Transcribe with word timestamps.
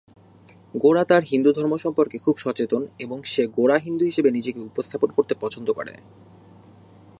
গোরা 0.75 1.03
তার 1.03 1.23
হিন্দুধর্ম 1.23 1.73
সম্পর্কে 1.77 2.17
খুব 2.17 2.35
সচেতন 2.37 2.81
এবং 2.99 3.17
সে 3.23 3.43
গোঁড়া 3.47 3.77
হিন্দু 3.77 4.03
হিসাবে 4.05 4.29
নিজেকে 4.31 4.59
উপস্থাপন 4.59 5.09
করতে 5.11 5.33
পছন্দ 5.39 5.67
করে। 5.71 5.93